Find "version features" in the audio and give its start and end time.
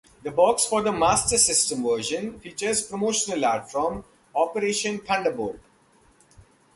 1.83-2.81